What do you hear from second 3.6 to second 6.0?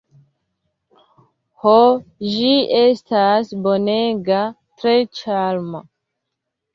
bonega, tre ĉarma!